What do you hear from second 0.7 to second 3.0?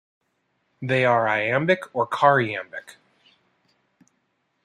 They are iambic or choriambic.